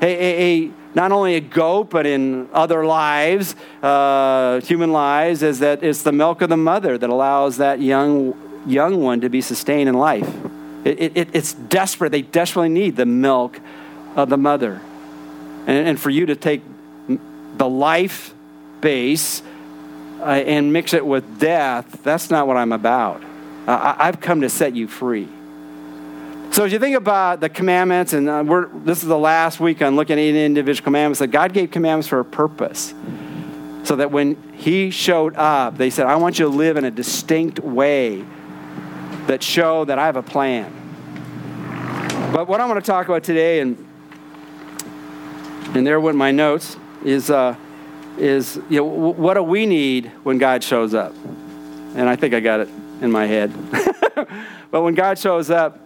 [0.00, 5.84] A, a not only a goat, but in other lives, uh, human lives, is that
[5.84, 8.34] it's the milk of the mother that allows that young,
[8.66, 10.26] young one to be sustained in life.
[10.86, 12.12] It, it, it's desperate.
[12.12, 13.60] They desperately need the milk
[14.16, 14.80] of the mother.
[15.66, 16.62] And, and for you to take
[17.58, 18.34] the life
[18.80, 19.42] base
[20.20, 23.22] uh, and mix it with death, that's not what I'm about.
[23.66, 25.28] Uh, I've come to set you free.
[26.52, 28.42] So as you think about the commandments, and uh,
[28.84, 32.20] this is the last week on looking at individual commandments, that God gave commandments for
[32.20, 32.94] a purpose.
[33.84, 36.90] So that when He showed up, they said, I want you to live in a
[36.90, 38.24] distinct way
[39.26, 40.72] that show that I have a plan.
[42.32, 43.82] But what I want to talk about today, and
[45.74, 47.56] and there went my notes, is uh,
[48.18, 51.14] is you know, what do we need when God shows up?
[51.94, 52.68] And I think I got it
[53.00, 53.52] in my head.
[54.70, 55.80] but when God shows up,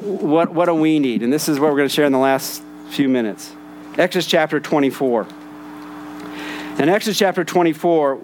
[0.00, 1.22] what, what do we need?
[1.22, 3.52] And this is what we're going to share in the last few minutes.
[3.96, 5.26] Exodus chapter 24.
[6.78, 8.20] In Exodus chapter 24,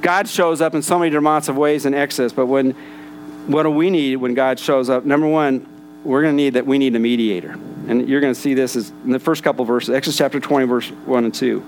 [0.00, 2.72] God shows up in so many demonstrative ways in Exodus, but when
[3.46, 5.06] what do we need when God shows up?
[5.06, 5.66] Number one,
[6.04, 7.52] we're going to need that we need a mediator.
[7.88, 10.66] And you're going to see this is in the first couple verses, Exodus chapter 20,
[10.66, 11.60] verse 1 and 2.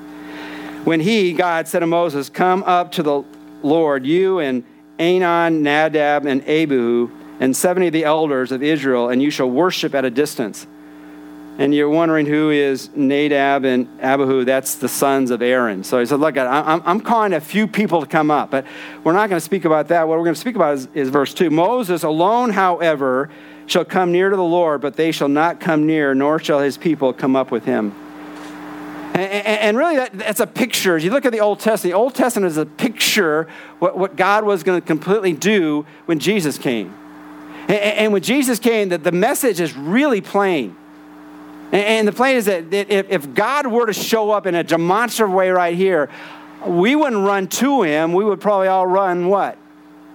[0.84, 3.24] When he, God, said to Moses, Come up to the
[3.62, 4.64] Lord, you and
[4.98, 7.10] Aaron, Nadab, and Abihu,
[7.40, 10.66] and 70 of the elders of Israel, and you shall worship at a distance.
[11.58, 14.44] And you're wondering who is Nadab and Abihu?
[14.44, 15.82] That's the sons of Aaron.
[15.84, 18.64] So he said, Look, I'm, calling a few people to come up, but
[19.04, 20.06] we're not going to speak about that.
[20.06, 21.50] What we're going to speak about is, is verse 2.
[21.50, 23.30] Moses alone, however,
[23.66, 26.78] shall come near to the Lord, but they shall not come near, nor shall his
[26.78, 27.94] people come up with him.
[29.14, 30.96] And, really, that, that's a picture.
[30.96, 33.48] As you look at the Old Testament, the Old Testament is a picture
[33.80, 36.94] what, what God was going to completely do when Jesus came.
[37.70, 40.76] And when Jesus came, the, message is really plain.
[41.72, 45.50] And the plain is that if God were to show up in a demonstrative way
[45.50, 46.10] right here,
[46.66, 48.12] we wouldn't run to him.
[48.12, 49.56] We would probably all run what?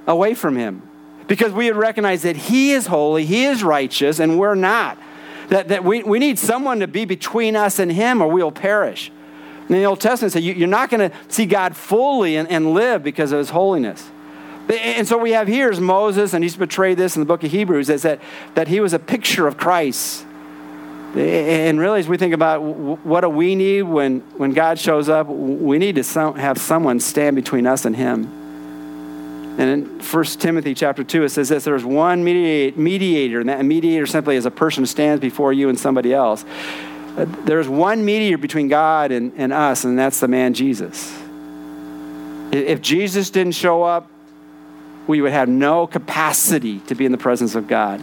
[0.06, 0.82] Away from him.
[1.28, 4.98] Because we would recognize that he is holy, he is righteous, and we're not.
[5.48, 9.12] That, that we, we need someone to be between us and him or we'll perish.
[9.70, 12.74] In the Old Testament, said you, are not going to see God fully and, and
[12.74, 14.12] live because of his holiness.
[14.68, 17.52] And so we have here is Moses, and he's betrayed this in the book of
[17.52, 18.20] Hebrews, is that,
[18.56, 20.26] that he was a picture of Christ.
[21.16, 25.28] And really, as we think about what do we need when, when God shows up,
[25.28, 28.26] we need to have someone stand between us and him.
[29.58, 34.06] And in 1 Timothy chapter 2, it says this there's one mediator, and that mediator
[34.06, 36.44] simply is a person who stands before you and somebody else.
[37.16, 41.18] Uh, there's one mediator between God and, and us, and that's the man Jesus.
[42.52, 44.10] If Jesus didn't show up,
[45.08, 48.02] we would have no capacity to be in the presence of God.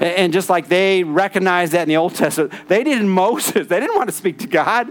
[0.00, 3.66] And just like they recognized that in the Old Testament, they did in Moses.
[3.66, 4.90] They didn't want to speak to God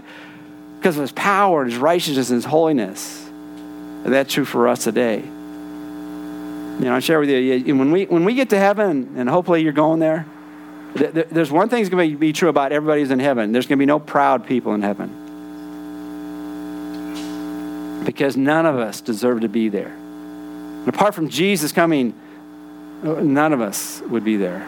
[0.78, 3.26] because of his power and his righteousness and his holiness.
[4.04, 5.18] And that's true for us today.
[5.18, 9.62] You know, I share with you, when we, when we get to heaven, and hopefully
[9.62, 10.26] you're going there,
[10.94, 13.52] there's one thing that's going to be true about everybody who's in heaven.
[13.52, 15.16] There's going to be no proud people in heaven.
[18.04, 19.94] Because none of us deserve to be there.
[20.80, 22.14] And apart from Jesus coming,
[23.02, 24.66] none of us would be there.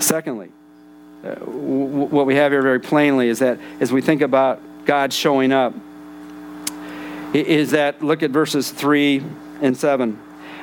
[0.00, 0.50] Secondly,
[1.24, 5.50] uh, what we have here very plainly is that as we think about God showing
[5.52, 5.74] up,
[7.34, 9.22] is that look at verses 3
[9.60, 10.18] and 7.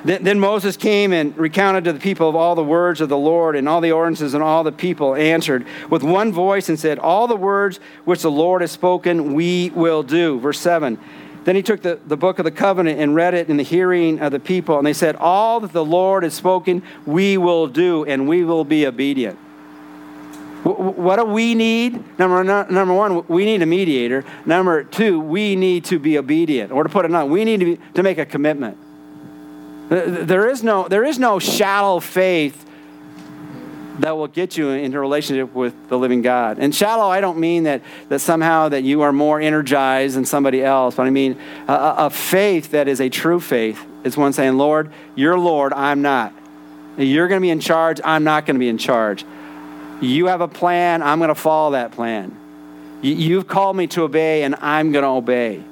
[0.05, 3.17] Then, then Moses came and recounted to the people of all the words of the
[3.17, 6.99] Lord and all the ordinances, and all the people answered with one voice and said,
[6.99, 10.39] All the words which the Lord has spoken, we will do.
[10.39, 10.99] Verse 7.
[11.45, 14.19] Then he took the, the book of the covenant and read it in the hearing
[14.19, 14.77] of the people.
[14.79, 18.65] And they said, All that the Lord has spoken, we will do, and we will
[18.65, 19.37] be obedient.
[20.63, 22.17] What do we need?
[22.17, 24.25] Number, number one, we need a mediator.
[24.47, 26.71] Number two, we need to be obedient.
[26.71, 28.75] Or to put it another, we need to, be, to make a commitment.
[29.89, 32.65] There is, no, there is no shallow faith
[33.99, 36.57] that will get you into relationship with the living God.
[36.59, 40.63] And shallow, I don't mean that, that somehow that you are more energized than somebody
[40.63, 44.57] else, but I mean a, a faith that is a true faith is one saying,
[44.57, 46.33] Lord, you're Lord, I'm not.
[46.97, 49.25] You're going to be in charge, I'm not going to be in charge.
[50.01, 52.35] You have a plan, I'm going to follow that plan.
[53.01, 55.63] You've called me to obey, and I'm going to obey.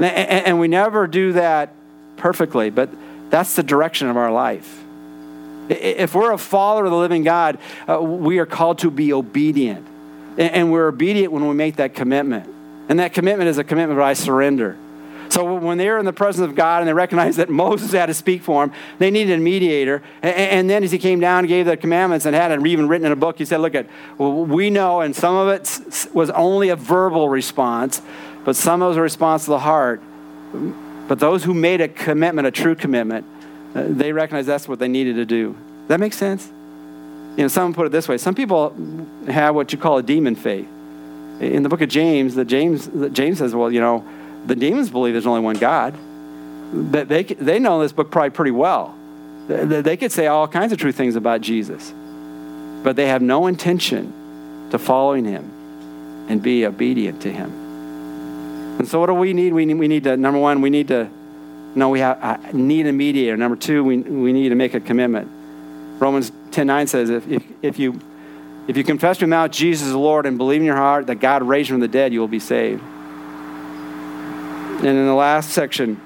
[0.00, 1.74] And we never do that
[2.16, 2.90] perfectly, but
[3.30, 4.83] that's the direction of our life.
[5.68, 9.86] If we're a follower of the living God, uh, we are called to be obedient.
[10.36, 12.48] And we're obedient when we make that commitment.
[12.88, 14.76] And that commitment is a commitment I surrender.
[15.30, 18.06] So when they were in the presence of God and they recognized that Moses had
[18.06, 20.02] to speak for them, they needed a mediator.
[20.22, 23.06] And then as he came down and gave the commandments and had it even written
[23.06, 26.30] in a book, he said, look at, well, we know, and some of it was
[26.30, 28.02] only a verbal response,
[28.44, 30.02] but some of it was a response to the heart.
[31.08, 33.26] But those who made a commitment, a true commitment,
[33.74, 35.56] Uh, they recognized that's what they needed to do.
[35.88, 36.46] That make sense?
[37.36, 38.16] You know, some put it this way.
[38.18, 38.74] Some people
[39.26, 40.68] have what you call a demon faith.
[41.40, 44.04] In the book of James, the James, James says, well, you know,
[44.46, 45.94] the demons believe there's only one God.
[46.72, 48.96] But they, they know this book probably pretty well.
[49.48, 51.92] They, they could say all kinds of true things about Jesus,
[52.82, 55.50] but they have no intention to following him
[56.28, 57.50] and be obedient to him.
[58.78, 59.52] And so, what do we need?
[59.52, 61.08] We need, we need to, number one, we need to
[61.74, 63.36] know we have, uh, need a mediator.
[63.36, 65.30] Number two, we, we need to make a commitment.
[66.00, 68.00] Romans 10 9 says, if, if, if, you,
[68.68, 71.42] if you confess your mouth Jesus is Lord and believe in your heart that God
[71.42, 72.82] raised from the dead, you will be saved.
[74.78, 76.00] And in the last section,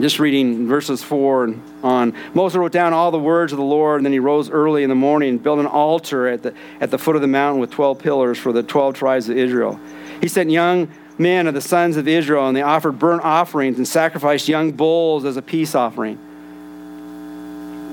[0.00, 3.98] just reading verses 4 and on, Moses wrote down all the words of the Lord,
[3.98, 6.90] and then he rose early in the morning and built an altar at the, at
[6.90, 9.80] the foot of the mountain with 12 pillars for the 12 tribes of Israel.
[10.20, 13.86] He sent young men of the sons of Israel, and they offered burnt offerings and
[13.86, 16.18] sacrificed young bulls as a peace offering.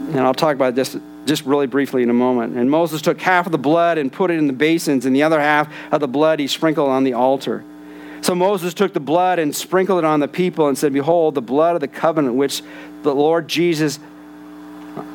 [0.09, 2.57] And I'll talk about this just really briefly in a moment.
[2.57, 5.23] And Moses took half of the blood and put it in the basins, and the
[5.23, 7.63] other half of the blood he sprinkled on the altar.
[8.21, 11.41] So Moses took the blood and sprinkled it on the people and said, Behold, the
[11.41, 12.61] blood of the covenant which
[13.01, 13.99] the Lord Jesus,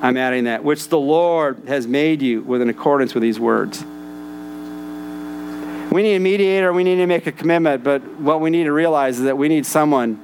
[0.03, 3.83] I'm adding that, which the Lord has made you with in accordance with these words.
[5.91, 8.73] We need a mediator, we need to make a commitment, but what we need to
[8.73, 10.21] realize is that we need someone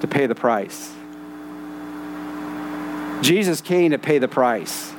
[0.00, 0.92] to pay the price.
[3.20, 4.92] Jesus came to pay the price.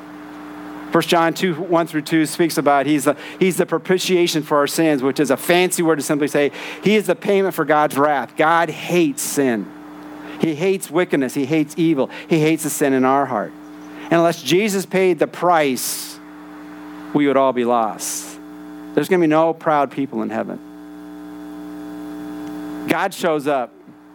[0.91, 4.67] 1 John 2, 1 through 2 speaks about he's the, he's the propitiation for our
[4.67, 6.51] sins, which is a fancy word to simply say
[6.83, 8.35] he is the payment for God's wrath.
[8.35, 9.71] God hates sin.
[10.41, 11.35] He hates wickedness.
[11.35, 12.09] He hates evil.
[12.27, 13.51] He hates the sin in our heart.
[14.03, 16.17] And unless Jesus paid the price,
[17.13, 18.38] we would all be lost.
[18.93, 20.59] There's going to be no proud people in heaven.
[22.87, 23.71] God shows up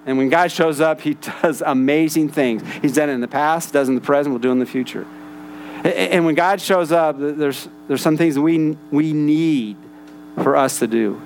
[0.06, 2.62] And when God shows up, he does amazing things.
[2.82, 5.06] He's done it in the past, does in the present, will do in the future.
[5.84, 9.76] And when God shows up, there's, there's some things we, we need
[10.42, 11.20] for us to do.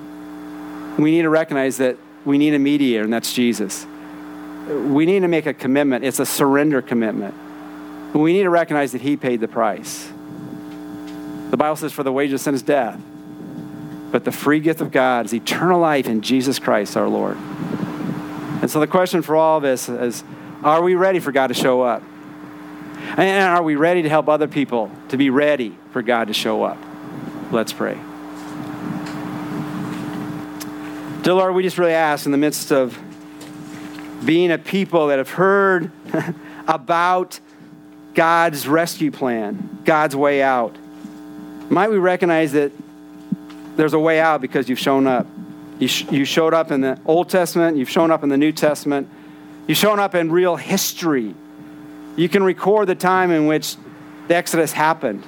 [0.99, 3.86] We need to recognize that we need a mediator, and that's Jesus.
[4.66, 6.05] We need to make a commitment.
[6.05, 7.34] It's a surrender commitment.
[8.14, 10.11] We need to recognize that He paid the price.
[11.51, 13.01] The Bible says, For the wages of sin is death,
[14.11, 17.36] but the free gift of God is eternal life in Jesus Christ our Lord.
[17.36, 20.24] And so the question for all of us is
[20.62, 22.02] are we ready for God to show up?
[23.16, 26.64] And are we ready to help other people to be ready for God to show
[26.64, 26.78] up?
[27.52, 27.94] Let's pray.
[31.22, 32.98] Dear Lord, we just really ask in the midst of
[34.24, 35.92] being a people that have heard
[36.66, 37.38] about
[38.14, 40.76] God's rescue plan, God's way out,
[41.70, 42.72] might we recognize that
[43.79, 45.24] there's a way out because you've shown up.
[45.79, 48.51] You, sh- you showed up in the Old Testament, you've shown up in the New
[48.51, 49.09] Testament,
[49.68, 51.33] you've shown up in real history.
[52.16, 53.76] You can record the time in which
[54.26, 55.24] the Exodus happened.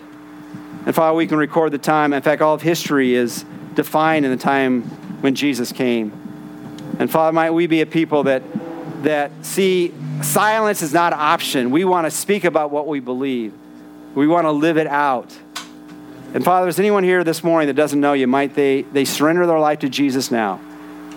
[0.84, 2.12] And Father, we can record the time.
[2.12, 3.44] In fact, all of history is
[3.74, 4.82] defined in the time
[5.20, 6.10] when Jesus came.
[6.98, 8.42] And Father, might we be a people that,
[9.04, 11.70] that see silence is not an option.
[11.70, 13.54] We want to speak about what we believe,
[14.16, 15.38] we want to live it out.
[16.32, 19.46] And Father, is anyone here this morning that doesn't know you, might they, they surrender
[19.46, 20.60] their life to Jesus now,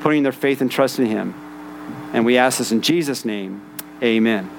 [0.02, 1.36] putting their faith and trust in Him?
[2.14, 3.62] And we ask this in Jesus' name.
[4.02, 4.50] Amen.